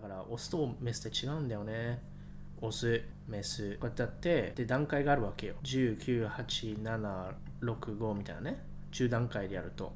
[0.00, 2.00] だからオスとメスって違うんだよね。
[2.60, 3.76] オスメス。
[3.80, 5.56] こうやってやってで段階があるわけよ。
[5.64, 8.62] 19876みたいなね。
[8.92, 9.92] 10段階でやると。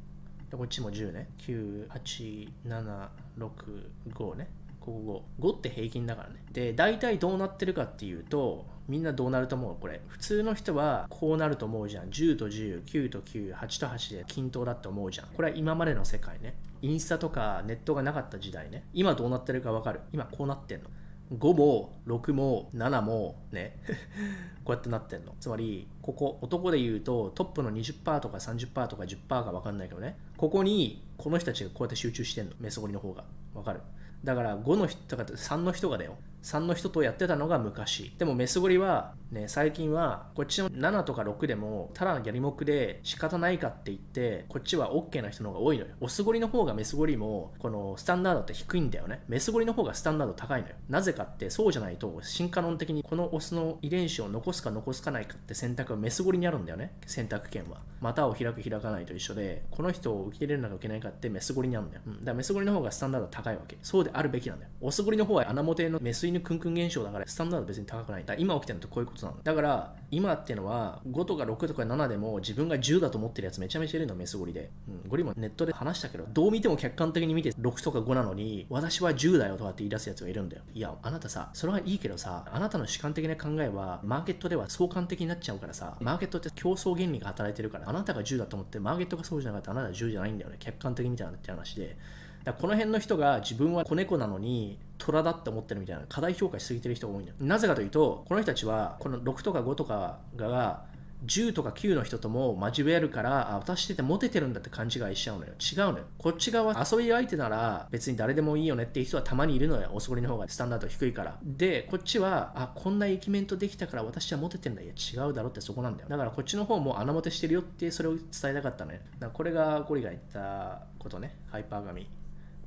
[0.50, 1.28] でこっちも10ね。
[1.38, 4.48] 98765ね。
[4.84, 6.36] ここ5 5って平均だからね。
[6.52, 9.76] で大体どうなってるかっていうとみんなどうなると思う？
[9.80, 12.10] これ普通の人はこうなると思うじゃん。
[12.10, 15.28] 10と109と98と8で均等だって思うじゃん。
[15.28, 16.54] これは今までの世界ね。
[16.82, 18.84] インスタとかネットがなかった時代ね。
[18.92, 20.00] 今どうなってるか分かる？
[20.12, 20.90] 今こうなってんの。
[21.38, 23.78] 5も6も7もね。
[24.64, 25.34] こうやってなってんの。
[25.40, 30.16] つまりここ男で言うとトップの20%とか30%とか10%か分かんないけどね。
[30.36, 32.52] ここにこの人たちがこうやって集中してんの。
[32.58, 33.24] メソゴリの方が。
[33.54, 33.80] 分かる？
[34.24, 36.16] だから5の人とか3の人がだよ。
[36.42, 38.14] 3の人とやってたのが昔。
[38.18, 45.94] でもメスゴリはね最近はこっちの7とか6でもただのやりもくで仕方ないかって言ってこっちは OK な人の方が多いのよ。
[46.00, 49.22] オスゴリの方がメスゴリもこのスタンダードって低いんだよね。
[49.28, 50.74] メスゴリの方がスタンダード高いのよ。
[50.88, 56.96] なぜかってそうじゃないと進化論的にこのオスの遺伝子を残すか残すかないかって選択はメスゴリにあるんだよね。
[57.06, 57.78] 選択権は。
[58.00, 63.78] 股を開く開かないと一緒でこの人を受け入れるのか受けないかってメスゴリにあるんだよ、うん、だからメスゴリの方がスタンダード高いわけ。
[63.82, 64.70] そうであるべきなんだよ。
[64.80, 68.24] オスゴリの方は穴モテのメス犬クンクン現象だからスタンダード別に高くない。
[68.24, 69.54] だ今起きてるのってこういうことなのだ。
[69.54, 80.62] から今っていうのは5とか6とか7でも自分が10だと思ってるやつめちゃめちゃいるのメスゴリで、うん、ゴリもネットで話したけどどう見ても客観的に見て6とか5なのに私は10だよとかって言い出すやつがいるんだよ。
[80.74, 90.56] いやあなたさそれはいいけどさあなたの主観的な考えはマーケットでは相関的になっちゃうからさマーケットって競争原理が働いてるからあなたが10だと思ってマーケットがそうじゃなかったらあなたは10じゃないんだよね。
[90.58, 91.96] 客観的に見たらって話で。
[92.44, 97.36] だこの辺の人が自分は子猫なのに虎だって思ってるみたいな過大評価しすぎてる人が多いんだよ。
[97.40, 100.84] なぜかというとこの人たちはこの6とか5とかが
[101.24, 105.52] 10とか9の人とも交わるからあ私ってモテてるんだって勘違いしちゃうのよ。
[105.52, 106.04] 違うのよ。
[106.18, 109.90] こっち側遊び相手なら別に誰でもいいよねっていう人はたまにいるのよ。
[109.92, 111.38] おそりの方がスタンダード低いから。
[111.42, 114.92] でこっちはあこんなイケメントできたから私はモテてんだいや。
[114.92, 116.08] 違うだろってそこなんだよ。
[116.08, 118.98] だからこっちの方も穴モテしてるよってそれを伝えたかったのよ。
[119.14, 121.36] だからこれがゴリが言ったことね。
[121.50, 122.06] ハイパーガミ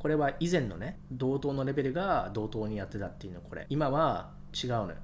[0.05, 4.95] これは以前のね同等のレベルが同等にやってたっていうのこれ今は違うのよ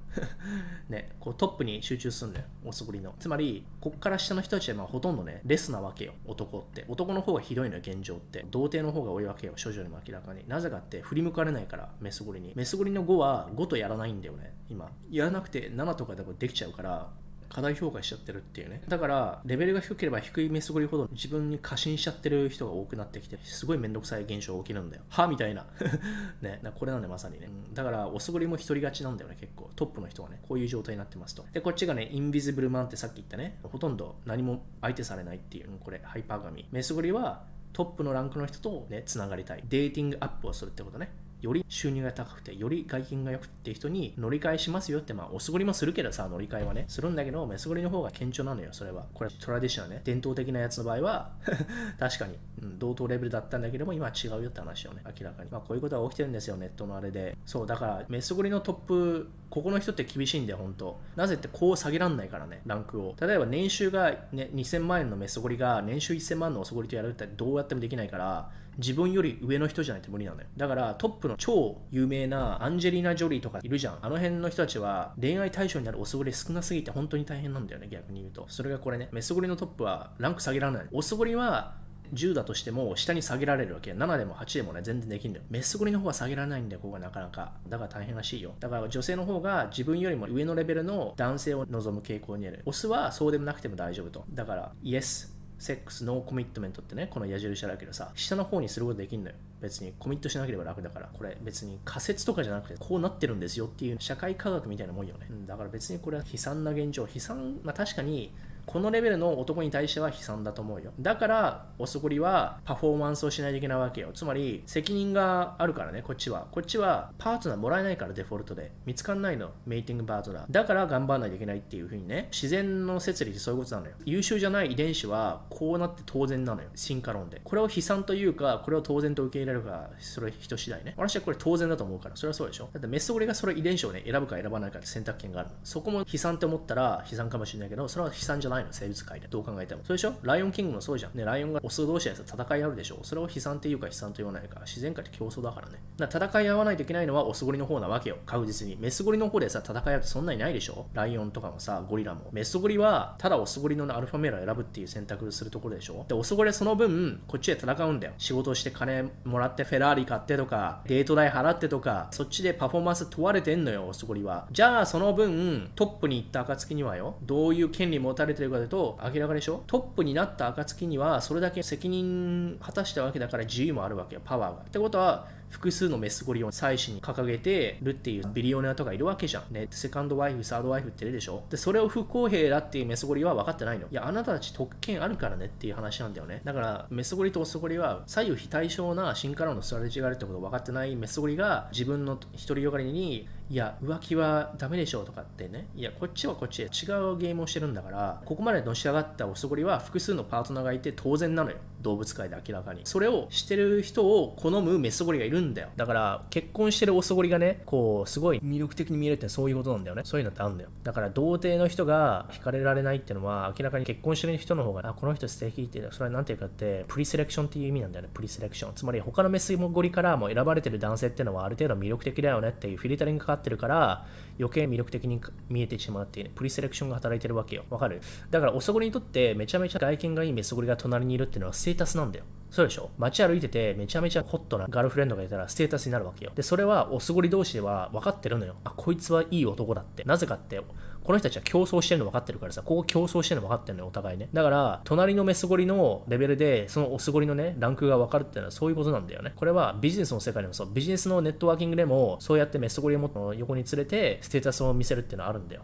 [0.88, 3.12] ね、こうトップに集中するのよ、おそぶりの。
[3.18, 6.84] つまり、こっから下の人たちはまあほとんどね、レスなわけよ、男って。
[6.88, 8.46] 男の方がひどいのよ、現状って。
[8.50, 10.48] 童貞の方が多いわけよ、処女にも明らかに。
[10.48, 12.52] なぜかって振り向かれないから、メスゴリに。
[12.54, 14.90] メスゴリの5は5とやらないんだよね、今。
[15.10, 17.10] やらなくて7とかでもできちゃうから、
[17.52, 18.82] 過大評価しちゃってるっていうね。
[18.88, 25.02] だからレベルが低ければ低いメスゴリほど自分に過信しちゃってる人が多くなってきてすごいめんどくさい現象が起きるんだよ。
[25.10, 25.26] は？
[25.26, 25.66] みたいな。
[26.40, 26.60] ね。
[26.74, 29.70] これなんでまさにね、うん、だからオスゴリも一人勝ちなんだよね結構。
[29.76, 30.40] トップの人はね。
[30.48, 31.44] こういう状態になってますと。
[31.52, 33.58] でこっちがねインビジブルマンってさっき言ったね。
[33.62, 39.64] ほとんど何も相手されないっていうこれハイパーガミメスゴリはトップのランクの人とねつながりたい。
[39.68, 41.10] デーティングアップをするってことね。
[41.42, 49.06] より収入が高くて、より外見が良くて人に乗り換えしますよって、まあ、おすごりもするけどさ、乗り換えはね、するんだけど、メスゴリの方が顕著なのよ、それは。
[49.12, 51.32] これ、トラディショナルね、伝統的なやつの場合は
[51.98, 55.50] 確かに、うん、同等レベルだったんだけども、今は違うよって話をね、明らかに。
[55.50, 57.36] まあ、こういうことが起きてるんですよ、ネットのあれで。
[57.44, 63.16] そう、だから、メスゴリのトップ、ここの人って厳しいんだよ、本当なぜってこう下げらんないからね、ランクを。
[63.20, 70.48] 例えば年収が、ね、2000万円のメスゴリが年収1000万のオスゴリとやるってどうやってもできないから、自分より上の人じゃないと無理なんだよ。
[70.56, 73.98] だからトップの超有名なアンジェリーナ・ジョリーとかいるじゃん。
[74.02, 78.46] あの辺の人たちは恋愛対象になるオスゴリ少なすぎて本当に大変なんだよね、逆に言うと。
[78.48, 80.86] それがこれね、メスゴリのトップはランク下げられない。
[80.92, 81.82] オスゴリは
[82.14, 99.36] 10だとしても下に下げられるわけ7でも8でもね全然できるんだよメスゴリの方は下げられないんだよここがなかなかだから大変らしいよだから女性の方が自分よりも上のレベルの男性を望む傾向にあるオスはそうでもなくても大丈夫とだからイエスセックス、ノーコミットメントってね、この矢印だけどさ、下の方にすることできんのよ。
[99.60, 105.28] 別にコミットしなければ楽だから、これ別に仮説とかじゃなくて、こうなってるんですよっていう社会科学みたいなもんよね。
[105.30, 108.32] うん、だから別にこれは悲惨な現状、悲惨、まあ確かに
[108.66, 110.92] このレベルの男に対しては悲惨だと思うよ。
[111.00, 114.10] だから、おそこりはパフォーマンスをしないといけないわけよ。
[114.14, 116.46] つまり、責任があるからね、こっちは。
[116.50, 118.72] こっちはパートナーもらえないから、デフォルトで。
[118.86, 120.44] 見つかんないの、メイティングパートナー。
[120.50, 123.94] だから頑張らないといけないっていう風にね、自然の摂理ってそういうことなのよ。
[124.04, 126.68] 優秀じゃない遺伝子は、こうなって当然なのよ。
[126.74, 127.40] 進化論で。
[127.42, 130.94] これを悲惨というか、これを当然と受け入れるか、それ人次第ね。
[130.96, 132.68] 私はこれ当然だと思うから、それはそうでしょ。
[132.72, 135.56] だってメスゴリがそれ遺伝子をね、選ぶか選ばないかって選択権があるの。
[135.64, 139.82] そこも悲惨って思ったら悲惨かもしれないけど、それは悲惨じゃゃないの生物界でどう考えても。
[139.84, 140.14] そうでしょ？
[140.22, 141.16] ライオンキングもそうじゃん。
[141.16, 143.00] ねライオンがオス同士で戦いあるでしょ。
[143.02, 145.74] それを悲惨っていうか悲惨と言わないか自然界って競争だからね。
[145.96, 148.18] だから戦い合わないといけないのはオスゴリの方なわけよ。
[148.26, 148.76] 確実に。
[148.78, 150.86] メスゴリの方でさ戦い合うってそんなにないでしょ？
[150.94, 152.30] ライオンとかもさゴリラも。
[152.32, 156.04] メスゴリはただオスゴリのアルファメールを選ぶっていう選択するところでしょ？
[156.08, 158.12] でオスゴリはその分こっちで戦うんだよ。
[158.18, 164.46] 仕事して金もらってフェラーリ買ってとかデート代払ってとかそっちでパフォーマンス問われてんのよオスゴリは。
[164.50, 169.62] じゃあその分トップに行った暁にはよどういう権利持たれてるかというと明らかでしょ？
[169.66, 174.62] トップになった暁にはそれだけ責任果たしたわけだから自由もあるわけよパワーが。
[174.62, 179.52] ってことは複数のメスゴリを妻子に掲げてるっていうビリオネアとかいるわけじゃん。
[179.52, 183.86] ね、セカンドワイフ、サードワイフっているでしょで、それを不公平だっていうメスゴリは分かってないの。
[183.86, 186.40] いや、あなたたち特権あるからねっていう話なんだよね。
[186.42, 201.58] だから、メスゴリとオスゴリは左右非対称な進化論のストラテジがあるってことを分かってないメスゴリが自分の独りよがりにいや、浮気はダメでしょうとかってね、いや、こっちはこっちで違うゲームをしてるんだから、ここまでのし上がったオスゴリは複数のパートナーがいて当然なのよ。
[201.82, 202.80] 動物界で明らかに。
[202.84, 205.68] それをしてる人を好むメスゴリがいるんだよ。
[205.76, 210.02] だから、結婚してるオスゴリがね、こう、すごい魅力的に見えるってそういうことなんだよね。
[210.04, 210.70] そういうのってあるんだよ。
[210.82, 218.10] だから、童貞の人が惹かれられないっていうのは、明らかに結婚してる人の方が、あ、この人素敵って、それは何ていうかって、プリセレクションっていう意味なんだよね。
[218.14, 218.74] プリセレクション。
[218.74, 224.06] つまり、他のメスゴリからも選ばれてる男性っていうのは、ある程度魅力的だよねっていうフィルタリングかかってるから、
[224.38, 227.64] 余計魅力的に見えてしまうっていう、ね、プリセレクションが働いてるわけよ。
[227.70, 228.00] わかる？
[228.30, 232.24] だから、おそごりにとってめちゃめちゃ外見がいいメスゴリが隣にいるっていうのはステータスなんだよ。
[232.50, 232.90] そうでしょ？
[232.98, 236.32] 街歩いててめちゃめちゃホットなガールフレンドがいたらステータスになるわけよ。
[236.34, 238.56] で、それはおすごり同士では分かってるのよ。
[238.64, 240.04] あ、こいつはいい男だって。
[240.04, 240.60] なぜかって、
[241.02, 244.28] この人たちは競争してるの分かってるからさ、ここ競争してるの分かってるのよ、お互いね。
[244.34, 249.32] だから、隣のメスゴリのレベルで、そのオスゴリのね、ランクが分かるっていうのはそういうことなんだよね。
[249.34, 255.62] これはビジネスの世界でもそう、ビジネスのネットワーキングでも、そうやってメスゴリを横に連れて、ステータスを見せるっていうのはあるんだよ。